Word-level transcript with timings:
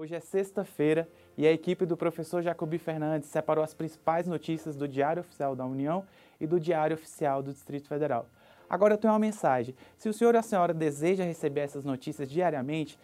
Hoje 0.00 0.14
é 0.14 0.20
sexta-feira 0.20 1.06
e 1.36 1.46
a 1.46 1.52
equipe 1.52 1.84
do 1.84 1.94
professor 1.94 2.40
Jacobi 2.40 2.78
Fernandes 2.78 3.28
separou 3.28 3.62
as 3.62 3.74
principais 3.74 4.26
notícias 4.26 4.74
do 4.74 4.88
Diário 4.88 5.20
Oficial 5.20 5.54
da 5.54 5.66
União 5.66 6.06
e 6.40 6.46
do 6.46 6.58
Diário 6.58 6.94
Oficial 6.94 7.42
do 7.42 7.52
Distrito 7.52 7.86
Federal. 7.86 8.26
Agora 8.66 8.94
eu 8.94 8.98
tenho 8.98 9.12
uma 9.12 9.18
mensagem. 9.18 9.74
Se 9.98 10.08
o 10.08 10.14
senhor 10.14 10.34
ou 10.34 10.40
a 10.40 10.42
senhora 10.42 10.72
deseja 10.72 11.22
receber 11.22 11.60
essas 11.60 11.84
notícias 11.84 12.30
diariamente, 12.30 12.98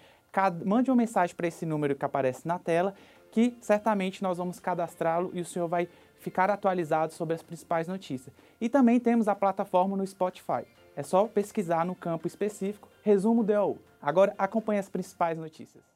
mande 0.65 0.91
uma 0.91 0.97
mensagem 0.97 1.37
para 1.37 1.47
esse 1.47 1.67
número 1.67 1.95
que 1.95 2.05
aparece 2.07 2.49
na 2.49 2.59
tela, 2.59 2.95
que 3.31 3.55
certamente 3.61 4.23
nós 4.23 4.39
vamos 4.39 4.59
cadastrá-lo 4.59 5.31
e 5.35 5.43
o 5.43 5.45
senhor 5.45 5.69
vai 5.69 5.87
ficar 6.19 6.49
atualizado 6.49 7.13
sobre 7.13 7.35
as 7.35 7.43
principais 7.43 7.87
notícias. 7.87 8.35
E 8.59 8.71
também 8.71 8.99
temos 8.99 9.29
a 9.29 9.35
plataforma 9.35 9.99
no 9.99 10.07
Spotify. 10.07 10.65
É 10.97 11.03
só 11.03 11.27
pesquisar 11.27 11.85
no 11.85 11.95
campo 11.95 12.27
específico 12.27 12.89
Resumo 13.03 13.45
DOU. 13.45 13.79
Agora 14.01 14.35
acompanhe 14.39 14.81
as 14.81 14.89
principais 14.89 15.37
notícias. 15.37 15.96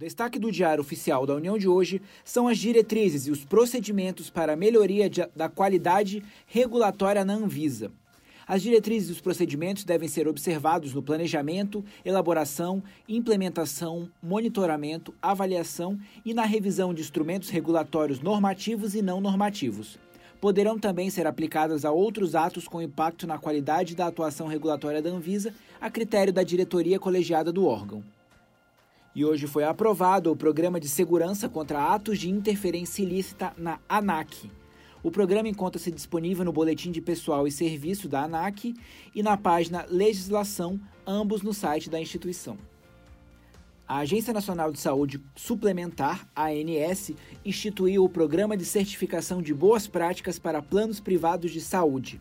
Destaque 0.00 0.38
do 0.38 0.50
Diário 0.50 0.80
Oficial 0.80 1.26
da 1.26 1.34
União 1.34 1.58
de 1.58 1.68
hoje 1.68 2.00
são 2.24 2.48
as 2.48 2.56
diretrizes 2.56 3.26
e 3.26 3.30
os 3.30 3.44
procedimentos 3.44 4.30
para 4.30 4.54
a 4.54 4.56
melhoria 4.56 5.10
de, 5.10 5.28
da 5.36 5.46
qualidade 5.46 6.22
regulatória 6.46 7.22
na 7.22 7.34
Anvisa. 7.34 7.92
As 8.48 8.62
diretrizes 8.62 9.10
e 9.10 9.12
os 9.12 9.20
procedimentos 9.20 9.84
devem 9.84 10.08
ser 10.08 10.26
observados 10.26 10.94
no 10.94 11.02
planejamento, 11.02 11.84
elaboração, 12.02 12.82
implementação, 13.06 14.10
monitoramento, 14.22 15.14
avaliação 15.20 16.00
e 16.24 16.32
na 16.32 16.46
revisão 16.46 16.94
de 16.94 17.02
instrumentos 17.02 17.50
regulatórios 17.50 18.20
normativos 18.20 18.94
e 18.94 19.02
não 19.02 19.20
normativos. 19.20 19.98
Poderão 20.40 20.78
também 20.78 21.10
ser 21.10 21.26
aplicadas 21.26 21.84
a 21.84 21.92
outros 21.92 22.34
atos 22.34 22.66
com 22.66 22.80
impacto 22.80 23.26
na 23.26 23.36
qualidade 23.36 23.94
da 23.94 24.06
atuação 24.06 24.46
regulatória 24.46 25.02
da 25.02 25.10
Anvisa, 25.10 25.52
a 25.78 25.90
critério 25.90 26.32
da 26.32 26.42
diretoria 26.42 26.98
colegiada 26.98 27.52
do 27.52 27.66
órgão. 27.66 28.02
E 29.12 29.24
hoje 29.24 29.48
foi 29.48 29.64
aprovado 29.64 30.30
o 30.30 30.36
Programa 30.36 30.78
de 30.78 30.88
Segurança 30.88 31.48
contra 31.48 31.92
Atos 31.92 32.16
de 32.16 32.30
Interferência 32.30 33.02
Ilícita 33.02 33.52
na 33.58 33.80
ANAC. 33.88 34.48
O 35.02 35.10
programa 35.10 35.48
encontra-se 35.48 35.90
disponível 35.90 36.44
no 36.44 36.52
Boletim 36.52 36.92
de 36.92 37.00
Pessoal 37.00 37.44
e 37.44 37.50
Serviço 37.50 38.08
da 38.08 38.22
ANAC 38.22 38.72
e 39.12 39.20
na 39.20 39.36
página 39.36 39.84
Legislação, 39.88 40.78
ambos 41.04 41.42
no 41.42 41.52
site 41.52 41.90
da 41.90 42.00
instituição. 42.00 42.56
A 43.88 43.98
Agência 43.98 44.32
Nacional 44.32 44.70
de 44.70 44.78
Saúde 44.78 45.20
Suplementar, 45.34 46.28
ANS, 46.36 47.10
instituiu 47.44 48.04
o 48.04 48.08
Programa 48.08 48.56
de 48.56 48.64
Certificação 48.64 49.42
de 49.42 49.52
Boas 49.52 49.88
Práticas 49.88 50.38
para 50.38 50.62
Planos 50.62 51.00
Privados 51.00 51.50
de 51.50 51.60
Saúde. 51.60 52.20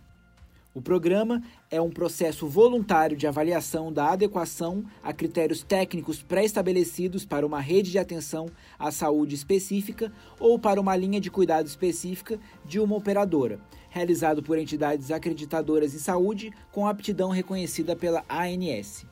O 0.71 0.83
programa 0.83 1.41
é 1.71 1.81
um 1.81 1.89
processo 1.89 2.47
voluntário 2.47 3.17
de 3.17 3.25
avaliação 3.25 3.91
da 3.91 4.11
adequação 4.11 4.85
a 5.01 5.11
critérios 5.11 5.63
técnicos 5.63 6.21
pré-estabelecidos 6.21 7.25
para 7.25 7.43
uma 7.43 7.59
rede 7.59 7.89
de 7.89 7.97
atenção 7.97 8.45
à 8.77 8.91
saúde 8.91 9.33
específica 9.33 10.11
ou 10.39 10.59
para 10.59 10.79
uma 10.79 10.95
linha 10.95 11.19
de 11.19 11.31
cuidado 11.31 11.65
específica 11.65 12.39
de 12.63 12.79
uma 12.79 12.95
operadora, 12.95 13.59
realizado 13.89 14.43
por 14.43 14.59
entidades 14.59 15.09
acreditadoras 15.09 15.95
em 15.95 15.99
saúde 15.99 16.53
com 16.71 16.85
aptidão 16.85 17.31
reconhecida 17.31 17.95
pela 17.95 18.23
ANS. 18.29 19.07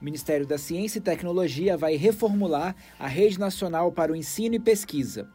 O 0.00 0.04
Ministério 0.04 0.46
da 0.46 0.58
Ciência 0.58 0.98
e 0.98 1.02
Tecnologia 1.02 1.76
vai 1.76 1.94
reformular 1.94 2.74
a 2.98 3.06
Rede 3.06 3.38
Nacional 3.38 3.92
para 3.92 4.10
o 4.10 4.16
Ensino 4.16 4.56
e 4.56 4.60
Pesquisa. 4.60 5.28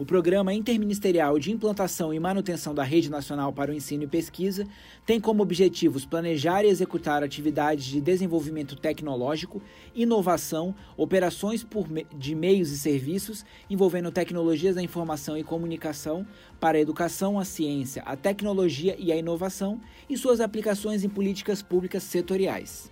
O 0.00 0.04
Programa 0.06 0.54
Interministerial 0.54 1.38
de 1.38 1.52
Implantação 1.52 2.14
e 2.14 2.18
Manutenção 2.18 2.74
da 2.74 2.82
Rede 2.82 3.10
Nacional 3.10 3.52
para 3.52 3.70
o 3.70 3.74
Ensino 3.74 4.04
e 4.04 4.06
Pesquisa 4.06 4.66
tem 5.04 5.20
como 5.20 5.42
objetivos 5.42 6.06
planejar 6.06 6.64
e 6.64 6.68
executar 6.68 7.22
atividades 7.22 7.84
de 7.84 8.00
desenvolvimento 8.00 8.76
tecnológico, 8.76 9.60
inovação, 9.94 10.74
operações 10.96 11.66
me 11.90 12.06
de 12.16 12.34
meios 12.34 12.72
e 12.72 12.78
serviços 12.78 13.44
envolvendo 13.68 14.10
tecnologias 14.10 14.76
da 14.76 14.82
informação 14.82 15.36
e 15.36 15.44
comunicação 15.44 16.26
para 16.58 16.78
a 16.78 16.80
educação, 16.80 17.38
a 17.38 17.44
ciência, 17.44 18.02
a 18.06 18.16
tecnologia 18.16 18.96
e 18.98 19.12
a 19.12 19.16
inovação 19.16 19.78
e 20.08 20.16
suas 20.16 20.40
aplicações 20.40 21.04
em 21.04 21.10
políticas 21.10 21.60
públicas 21.60 22.04
setoriais. 22.04 22.90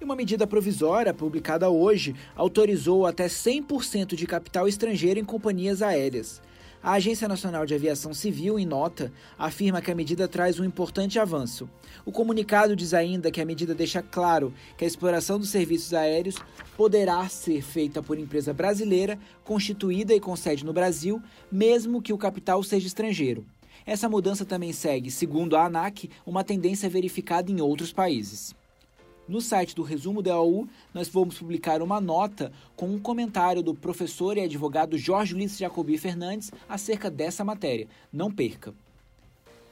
E 0.00 0.04
uma 0.04 0.16
medida 0.16 0.46
provisória, 0.46 1.12
publicada 1.12 1.68
hoje, 1.68 2.14
autorizou 2.34 3.04
até 3.04 3.26
100% 3.26 4.14
de 4.14 4.26
capital 4.26 4.66
estrangeiro 4.66 5.20
em 5.20 5.24
companhias 5.24 5.82
aéreas. 5.82 6.40
A 6.82 6.92
Agência 6.92 7.28
Nacional 7.28 7.66
de 7.66 7.74
Aviação 7.74 8.14
Civil, 8.14 8.58
em 8.58 8.64
nota, 8.64 9.12
afirma 9.38 9.82
que 9.82 9.90
a 9.90 9.94
medida 9.94 10.26
traz 10.26 10.58
um 10.58 10.64
importante 10.64 11.18
avanço. 11.18 11.68
O 12.06 12.10
comunicado 12.10 12.74
diz 12.74 12.94
ainda 12.94 13.30
que 13.30 13.42
a 13.42 13.44
medida 13.44 13.74
deixa 13.74 14.00
claro 14.00 14.54
que 14.78 14.84
a 14.84 14.88
exploração 14.88 15.38
dos 15.38 15.50
serviços 15.50 15.92
aéreos 15.92 16.36
poderá 16.78 17.28
ser 17.28 17.60
feita 17.60 18.02
por 18.02 18.18
empresa 18.18 18.54
brasileira, 18.54 19.18
constituída 19.44 20.14
e 20.14 20.20
com 20.20 20.34
sede 20.34 20.64
no 20.64 20.72
Brasil, 20.72 21.22
mesmo 21.52 22.00
que 22.00 22.14
o 22.14 22.18
capital 22.18 22.62
seja 22.62 22.86
estrangeiro. 22.86 23.44
Essa 23.84 24.08
mudança 24.08 24.46
também 24.46 24.72
segue, 24.72 25.10
segundo 25.10 25.56
a 25.56 25.66
ANAC, 25.66 26.08
uma 26.24 26.42
tendência 26.42 26.88
verificada 26.88 27.52
em 27.52 27.60
outros 27.60 27.92
países. 27.92 28.58
No 29.30 29.40
site 29.40 29.76
do 29.76 29.84
Resumo 29.84 30.22
da 30.22 30.34
AU, 30.34 30.66
nós 30.92 31.08
vamos 31.08 31.38
publicar 31.38 31.82
uma 31.82 32.00
nota 32.00 32.50
com 32.74 32.88
um 32.88 32.98
comentário 32.98 33.62
do 33.62 33.72
professor 33.72 34.36
e 34.36 34.40
advogado 34.40 34.98
Jorge 34.98 35.36
Ulisses 35.36 35.56
Jacobi 35.56 35.96
Fernandes 35.98 36.50
acerca 36.68 37.08
dessa 37.08 37.44
matéria. 37.44 37.86
Não 38.12 38.28
perca! 38.28 38.74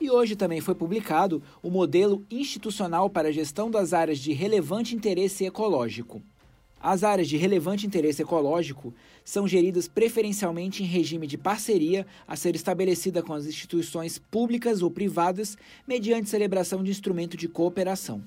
E 0.01 0.13
hoje 0.13 0.37
também 0.37 0.61
foi 0.61 0.77
publicado 0.77 1.43
o 1.61 1.71
modelo 1.71 2.25
institucional 2.31 3.11
para 3.11 3.31
a 3.31 3.33
gestão 3.33 3.69
das 3.69 3.93
áreas 3.93 4.21
de 4.21 4.33
relevante 4.33 4.95
interesse 4.95 5.45
ecológico. 5.45 6.23
As 6.81 7.03
áreas 7.03 7.27
de 7.27 7.37
relevante 7.37 7.85
interesse 7.85 8.23
ecológico 8.23 8.95
são 9.25 9.49
geridas 9.49 9.89
preferencialmente 9.89 10.85
em 10.85 10.87
regime 10.87 11.27
de 11.27 11.37
parceria 11.37 12.07
a 12.29 12.37
ser 12.37 12.55
estabelecida 12.55 13.25
com 13.25 13.33
as 13.33 13.45
instituições 13.45 14.21
públicas 14.21 14.83
ou 14.83 14.91
privadas 14.93 15.59
mediante 15.85 16.31
celebração 16.31 16.85
de 16.85 16.93
instrumento 16.93 17.37
de 17.37 17.49
cooperação 17.49 18.23